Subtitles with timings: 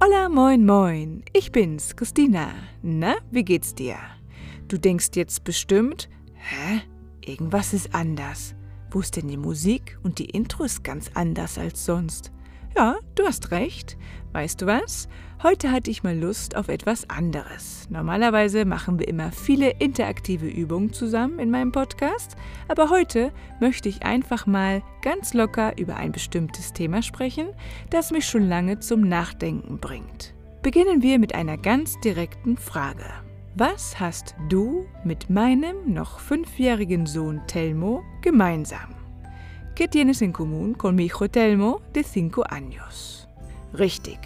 [0.00, 1.24] Hola, moin, moin.
[1.32, 2.52] Ich bin's, Christina.
[2.82, 3.96] Na, wie geht's dir?
[4.68, 6.82] Du denkst jetzt bestimmt, hä?
[7.20, 8.54] Irgendwas ist anders.
[8.90, 12.32] Wo ist denn die Musik und die Intro ist ganz anders als sonst?
[12.76, 13.96] Ja, du hast recht.
[14.32, 15.08] Weißt du was?
[15.42, 17.88] Heute hatte ich mal Lust auf etwas anderes.
[17.90, 24.02] Normalerweise machen wir immer viele interaktive Übungen zusammen in meinem Podcast, aber heute möchte ich
[24.02, 27.48] einfach mal ganz locker über ein bestimmtes Thema sprechen,
[27.90, 30.34] das mich schon lange zum Nachdenken bringt.
[30.62, 33.06] Beginnen wir mit einer ganz direkten Frage.
[33.54, 38.97] Was hast du mit meinem noch fünfjährigen Sohn Telmo gemeinsam?
[39.78, 43.28] ¿Qué tienes en común con mi hijo Telmo de cinco años?
[43.72, 44.18] Richtig,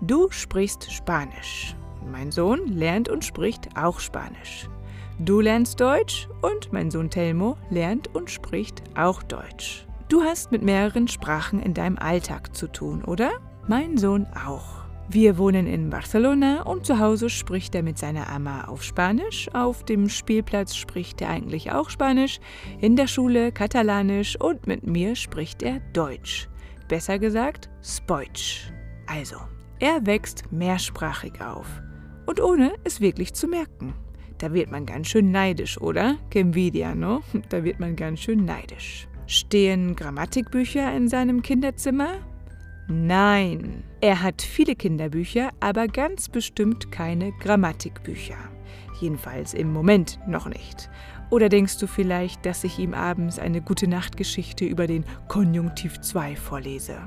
[0.00, 1.76] Du sprichst Spanisch.
[2.10, 4.66] Mein Sohn lernt und spricht auch Spanisch.
[5.18, 9.86] Du lernst Deutsch und mein Sohn Telmo lernt und spricht auch Deutsch.
[10.08, 13.30] Du hast mit mehreren Sprachen in deinem Alltag zu tun, oder?
[13.68, 14.83] Mein Sohn auch.
[15.08, 19.84] Wir wohnen in Barcelona und zu Hause spricht er mit seiner Ama auf Spanisch, auf
[19.84, 22.40] dem Spielplatz spricht er eigentlich auch Spanisch,
[22.80, 26.48] in der Schule Katalanisch und mit mir spricht er Deutsch.
[26.88, 28.70] Besser gesagt, Spoitsch.
[29.06, 29.36] Also,
[29.78, 31.66] er wächst mehrsprachig auf.
[32.26, 33.92] Und ohne es wirklich zu merken.
[34.38, 36.16] Da wird man ganz schön neidisch, oder?
[36.30, 37.20] Que envidia, no?
[37.50, 39.06] Da wird man ganz schön neidisch.
[39.26, 42.16] Stehen Grammatikbücher in seinem Kinderzimmer?
[42.88, 43.82] Nein.
[44.00, 48.36] Er hat viele Kinderbücher, aber ganz bestimmt keine Grammatikbücher.
[49.00, 50.90] Jedenfalls im Moment noch nicht.
[51.30, 56.36] Oder denkst du vielleicht, dass ich ihm abends eine gute Nachtgeschichte über den Konjunktiv 2
[56.36, 56.98] vorlese?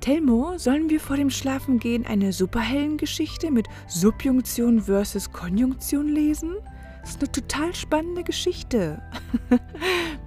[0.00, 6.56] Telmo, sollen wir vor dem Schlafengehen eine Superheldengeschichte mit Subjunktion versus Konjunktion lesen?
[7.04, 9.02] Das ist eine total spannende Geschichte.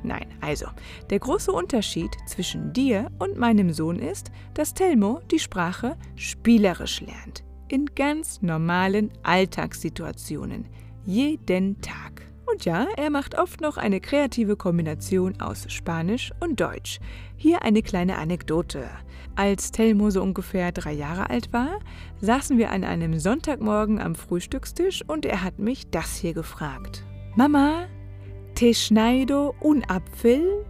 [0.03, 0.67] Nein, also,
[1.09, 7.43] der große Unterschied zwischen dir und meinem Sohn ist, dass Telmo die Sprache spielerisch lernt.
[7.67, 10.67] In ganz normalen Alltagssituationen.
[11.03, 12.26] Jeden Tag.
[12.49, 16.99] Und ja, er macht oft noch eine kreative Kombination aus Spanisch und Deutsch.
[17.35, 18.87] Hier eine kleine Anekdote.
[19.35, 21.79] Als Telmo so ungefähr drei Jahre alt war,
[22.21, 27.03] saßen wir an einem Sonntagmorgen am Frühstückstisch und er hat mich das hier gefragt.
[27.35, 27.85] Mama,
[28.55, 30.65] te schneido un Apfel?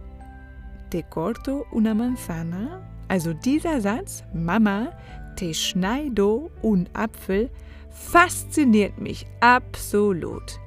[0.90, 2.82] Te corto una manzana?
[3.06, 4.92] Also dieser Satz, Mama,
[5.36, 7.50] te schneido un Apfel,
[7.90, 10.60] fasziniert mich absolut.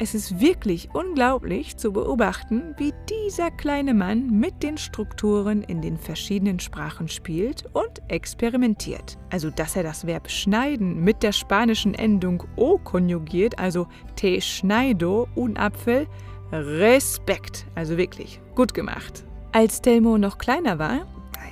[0.00, 5.98] Es ist wirklich unglaublich zu beobachten, wie dieser kleine Mann mit den Strukturen in den
[5.98, 9.18] verschiedenen Sprachen spielt und experimentiert.
[9.30, 15.26] Also, dass er das Verb schneiden mit der spanischen Endung o konjugiert, also te schneido,
[15.34, 16.06] un Apfel,
[16.52, 17.66] Respekt.
[17.74, 19.24] Also wirklich gut gemacht.
[19.50, 21.08] Als Telmo noch kleiner war,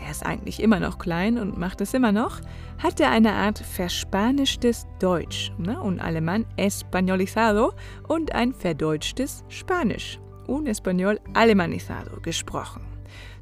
[0.06, 2.40] er ist eigentlich immer noch klein und macht es immer noch,
[2.78, 5.80] hat er eine Art verspanischtes Deutsch, ne?
[5.82, 7.72] un alemán españolizado
[8.06, 12.82] und ein verdeutschtes Spanisch, un español alemanizado, gesprochen.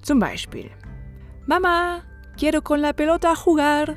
[0.00, 0.70] Zum Beispiel,
[1.46, 2.02] Mama,
[2.38, 3.94] quiero con la pelota jugar.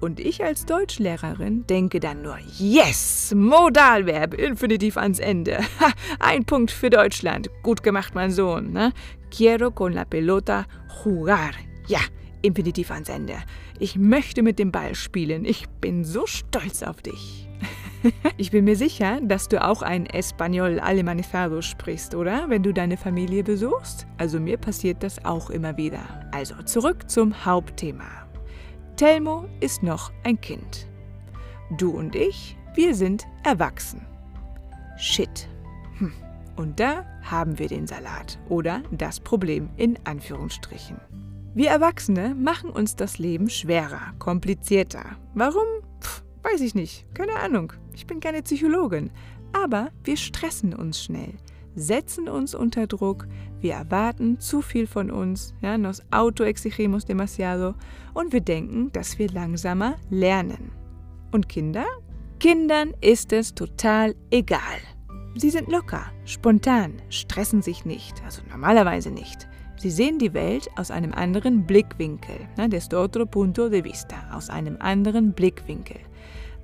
[0.00, 5.58] Und ich als Deutschlehrerin denke dann nur, yes, Modalverb, Infinitiv ans Ende.
[5.80, 7.50] Ha, ein Punkt für Deutschland.
[7.62, 8.72] Gut gemacht, mein Sohn.
[8.72, 8.92] Ne?
[9.30, 10.66] Quiero con la pelota
[11.04, 11.52] jugar.
[11.90, 12.00] Ja,
[12.42, 13.36] Infinitiv ans Ende.
[13.78, 15.44] Ich möchte mit dem Ball spielen.
[15.44, 17.48] Ich bin so stolz auf dich.
[18.38, 22.48] ich bin mir sicher, dass du auch ein Español Alemanizado sprichst, oder?
[22.48, 24.06] Wenn du deine Familie besuchst.
[24.16, 26.00] Also mir passiert das auch immer wieder.
[26.32, 28.26] Also zurück zum Hauptthema.
[28.96, 30.88] Telmo ist noch ein Kind.
[31.76, 34.06] Du und ich, wir sind erwachsen.
[34.96, 35.46] Shit.
[35.98, 36.12] Hm.
[36.56, 40.96] Und da haben wir den Salat oder das Problem in Anführungsstrichen.
[41.52, 45.16] Wir Erwachsene machen uns das Leben schwerer, komplizierter.
[45.34, 45.66] Warum?
[46.00, 47.12] Pff, weiß ich nicht.
[47.12, 47.72] Keine Ahnung.
[47.92, 49.10] Ich bin keine Psychologin.
[49.52, 51.34] Aber wir stressen uns schnell,
[51.74, 53.26] setzen uns unter Druck,
[53.58, 57.74] wir erwarten zu viel von uns, ja, nos auto exigimos demasiado
[58.14, 60.70] und wir denken, dass wir langsamer lernen.
[61.32, 61.84] Und Kinder?
[62.38, 64.60] Kindern ist es total egal.
[65.34, 69.49] Sie sind locker, spontan, stressen sich nicht, also normalerweise nicht.
[69.80, 74.50] Sie sehen die Welt aus einem anderen Blickwinkel, ne, desde otro punto de vista, aus
[74.50, 75.96] einem anderen Blickwinkel.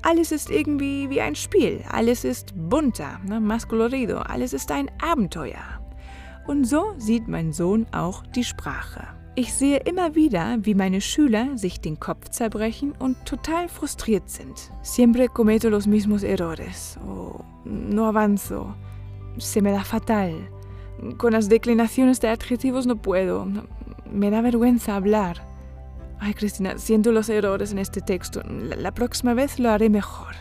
[0.02, 4.90] Alles ist irgendwie wie ein Spiel, alles ist bunter, ne, más colorido, alles ist ein
[5.00, 5.80] Abenteuer.
[6.46, 9.04] Und so sieht mein Sohn auch die Sprache.
[9.34, 14.70] Ich sehe immer wieder, wie meine Schüler sich den Kopf zerbrechen und total frustriert sind.
[14.82, 16.98] Siempre cometo los mismos errores.
[17.02, 18.74] Oh, no avanzo.
[19.38, 20.34] Se me da fatal.
[21.16, 23.46] Con las declinaciones de adjetivos no puedo.
[24.10, 25.46] Me da vergüenza hablar.
[26.18, 28.42] Ay, Cristina, siento los errores en este texto.
[28.42, 30.34] La, la próxima vez lo haré mejor.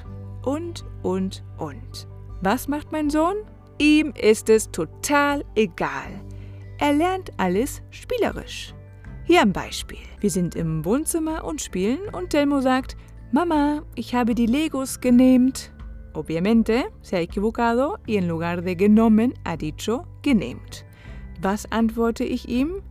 [0.44, 2.08] Und, und, und.
[2.42, 3.36] Was macht mein Sohn?
[3.78, 6.10] Ihm ist es total egal.
[6.78, 8.74] Er lernt alles spielerisch.
[9.26, 9.98] Hier ein Beispiel.
[10.20, 12.96] Wir sind im Wohnzimmer und spielen und Telmo sagt,
[13.32, 15.74] Mama, ich habe die Legos genehmt.
[16.16, 20.86] Obviamente se ha equivocado y en lugar de genommen ha dicho genehmt.
[21.42, 22.82] Was antworte ich ihm?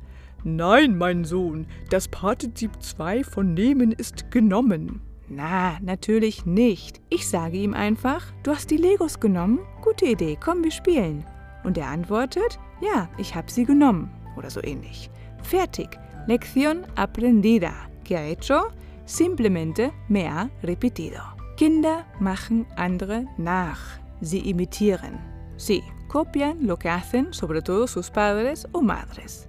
[0.45, 5.01] Nein, mein Sohn, das Partizip 2 von nehmen ist genommen.
[5.29, 7.01] Na, natürlich nicht.
[7.09, 9.61] Ich sage ihm einfach, du hast die Legos genommen?
[9.83, 11.25] Gute Idee, komm, wir spielen.
[11.65, 14.11] Und er antwortet, ja, ich habe sie genommen.
[14.37, 15.09] Oder so ähnlich.
[15.43, 15.99] Fertig.
[16.27, 17.73] Lección aprendida.
[18.05, 18.71] ¿Qué ha hecho?
[19.07, 21.34] Simplemente me ha repetido.
[21.57, 23.79] Kinder machen andere nach.
[24.21, 25.21] Sie imitieren.
[25.57, 29.49] Sí, copian lo que hacen, sobre todo sus padres o madres.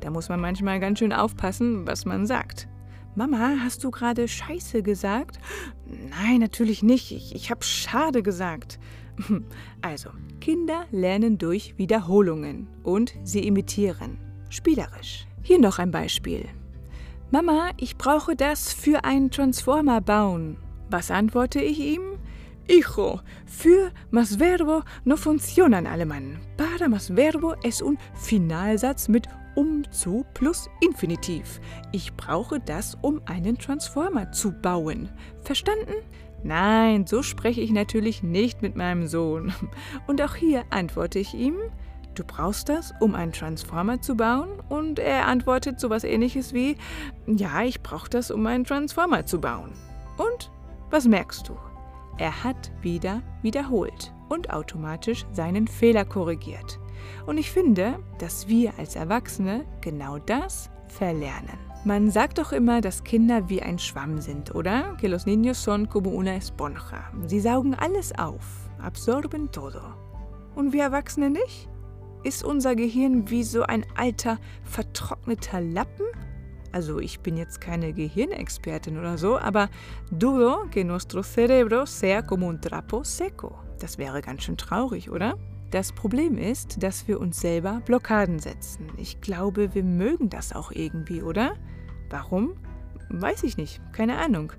[0.00, 2.66] Da muss man manchmal ganz schön aufpassen, was man sagt.
[3.14, 5.38] Mama, hast du gerade Scheiße gesagt?
[5.86, 7.12] Nein, natürlich nicht.
[7.12, 8.78] Ich, ich habe Schade gesagt.
[9.80, 10.10] Also,
[10.40, 14.18] Kinder lernen durch Wiederholungen und sie imitieren.
[14.48, 15.26] Spielerisch.
[15.42, 16.48] Hier noch ein Beispiel.
[17.30, 20.56] Mama, ich brauche das für einen Transformer bauen.
[20.90, 22.02] Was antworte ich ihm?
[22.66, 26.38] Hijo, für más verbo no funciona en alemán.
[26.56, 31.60] Para más verbo es un Finalsatz mit um zu plus Infinitiv.
[31.92, 35.10] Ich brauche das, um einen Transformer zu bauen.
[35.42, 35.94] Verstanden?
[36.42, 39.52] Nein, so spreche ich natürlich nicht mit meinem Sohn.
[40.06, 41.56] Und auch hier antworte ich ihm,
[42.14, 44.50] du brauchst das, um einen Transformer zu bauen?
[44.68, 46.76] Und er antwortet so etwas ähnliches wie,
[47.26, 49.72] ja, ich brauche das, um einen Transformer zu bauen.
[50.18, 50.50] Und
[50.94, 51.56] was merkst du?
[52.18, 56.78] Er hat wieder wiederholt und automatisch seinen Fehler korrigiert.
[57.26, 61.58] Und ich finde, dass wir als Erwachsene genau das verlernen.
[61.84, 64.94] Man sagt doch immer, dass Kinder wie ein Schwamm sind, oder?
[65.00, 67.10] Que los niños son como una esponja.
[67.26, 69.80] Sie saugen alles auf, absorben todo.
[70.54, 71.68] Und wir Erwachsene nicht?
[72.22, 76.06] Ist unser Gehirn wie so ein alter, vertrockneter Lappen?
[76.74, 79.68] Also ich bin jetzt keine Gehirnexpertin oder so, aber
[80.10, 83.56] dudo que nuestro cerebro sea como un trapo seco.
[83.78, 85.38] Das wäre ganz schön traurig, oder?
[85.70, 88.88] Das Problem ist, dass wir uns selber Blockaden setzen.
[88.96, 91.54] Ich glaube, wir mögen das auch irgendwie, oder?
[92.10, 92.54] Warum?
[93.08, 94.52] Weiß ich nicht, keine Ahnung.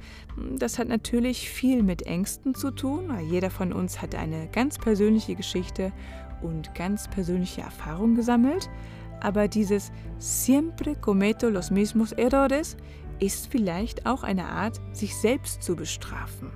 [0.57, 3.13] Das hat natürlich viel mit Ängsten zu tun.
[3.29, 5.91] Jeder von uns hat eine ganz persönliche Geschichte
[6.41, 8.69] und ganz persönliche Erfahrung gesammelt.
[9.21, 12.77] Aber dieses siempre cometo los mismos errores
[13.19, 16.51] ist vielleicht auch eine Art, sich selbst zu bestrafen.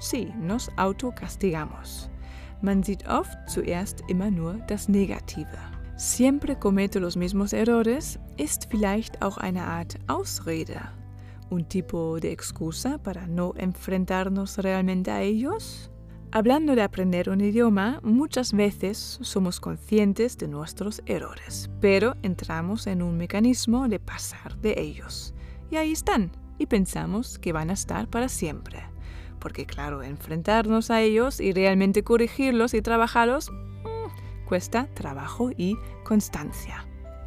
[0.00, 2.08] Sí, nos autocastigamos.
[2.60, 5.58] Man sieht oft zuerst immer nur das Negative.
[5.96, 10.80] Siempre cometo los mismos errores ist vielleicht auch eine Art Ausrede,
[11.50, 15.90] un tipo de excusa para no enfrentarnos realmente a ellos.
[16.30, 23.02] Hablando de aprender un idioma, muchas veces somos conscientes de nuestros errores, pero entramos en
[23.02, 25.34] un mecanismo de pasar de ellos.
[25.70, 28.82] Y ahí están, y pensamos que van a estar para siempre
[29.38, 36.84] porque claro, enfrentarnos a ellos y realmente corregirlos y trabajarlos mh, cuesta trabajo y Konstanzia.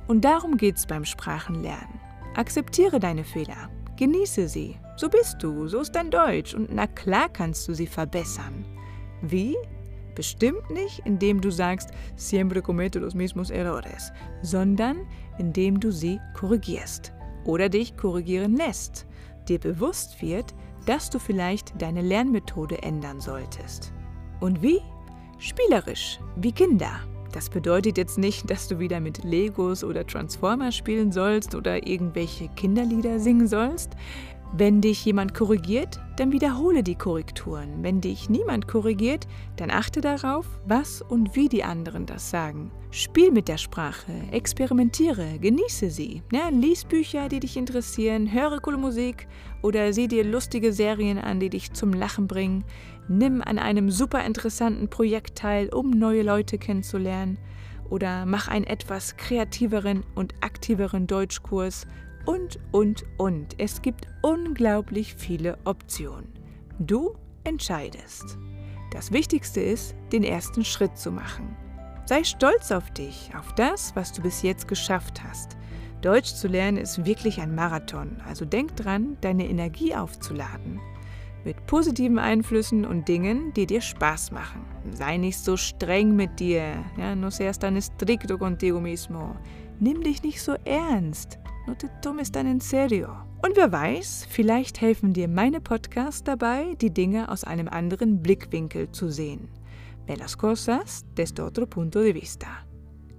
[0.07, 1.99] Und darum geht's beim Sprachenlernen.
[2.35, 4.77] Akzeptiere deine Fehler, genieße sie.
[4.97, 8.65] So bist du, so ist dein Deutsch und na klar kannst du sie verbessern.
[9.21, 9.55] Wie?
[10.15, 14.11] Bestimmt nicht, indem du sagst, siempre cometo los mismos errores,
[14.41, 17.13] sondern indem du sie korrigierst
[17.45, 19.07] oder dich korrigieren lässt,
[19.47, 20.53] dir bewusst wird,
[20.85, 23.93] dass du vielleicht deine Lernmethode ändern solltest.
[24.39, 24.81] Und wie?
[25.37, 26.99] Spielerisch, wie Kinder.
[27.31, 32.49] Das bedeutet jetzt nicht, dass du wieder mit Legos oder Transformers spielen sollst oder irgendwelche
[32.49, 33.91] Kinderlieder singen sollst.
[34.53, 37.81] Wenn dich jemand korrigiert, dann wiederhole die Korrekturen.
[37.83, 42.69] Wenn dich niemand korrigiert, dann achte darauf, was und wie die anderen das sagen.
[42.91, 46.21] Spiel mit der Sprache, experimentiere, genieße sie.
[46.33, 49.29] Ja, lies Bücher, die dich interessieren, höre coole Musik
[49.61, 52.65] oder sieh dir lustige Serien an, die dich zum Lachen bringen.
[53.07, 57.37] Nimm an einem super interessanten Projekt teil, um neue Leute kennenzulernen.
[57.89, 61.87] Oder mach einen etwas kreativeren und aktiveren Deutschkurs
[62.25, 63.55] und, und, und.
[63.59, 66.29] Es gibt unglaublich viele Optionen.
[66.79, 68.37] Du entscheidest.
[68.91, 71.55] Das Wichtigste ist, den ersten Schritt zu machen.
[72.05, 75.57] Sei stolz auf dich, auf das, was du bis jetzt geschafft hast.
[76.01, 80.79] Deutsch zu lernen ist wirklich ein Marathon, also denk dran, deine Energie aufzuladen.
[81.45, 84.61] Mit positiven Einflüssen und Dingen, die dir Spaß machen.
[84.91, 89.35] Sei nicht so streng mit dir, ja, no seas tan estricto contigo mismo.
[89.79, 91.39] Nimm dich nicht so ernst.
[91.67, 93.09] No te tomes tan en serio.
[93.43, 98.91] Und wer weiß, vielleicht helfen dir meine Podcasts dabei, die Dinge aus einem anderen Blickwinkel
[98.91, 99.49] zu sehen.
[100.07, 102.47] Las cosas desde otro punto de vista.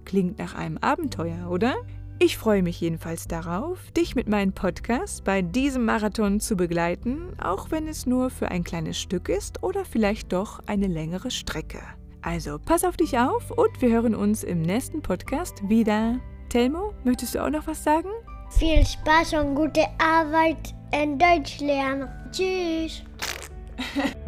[0.04, 1.74] Klingt nach einem Abenteuer, oder?
[2.18, 7.70] Ich freue mich jedenfalls darauf, dich mit meinem Podcast bei diesem Marathon zu begleiten, auch
[7.70, 11.80] wenn es nur für ein kleines Stück ist oder vielleicht doch eine längere Strecke.
[12.20, 16.20] Also pass auf dich auf und wir hören uns im nächsten Podcast wieder.
[16.48, 18.08] Telmo, möchtest du auch noch was sagen?
[18.58, 22.08] Viel Spaß und gute Arbeit in Deutsch lernen.
[22.30, 23.02] Tschüss.